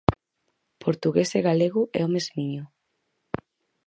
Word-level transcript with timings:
Portugués 0.83 1.29
e 1.39 1.41
galego 1.47 1.81
é 1.99 2.01
o 2.07 2.11
mesmiño. 2.15 2.63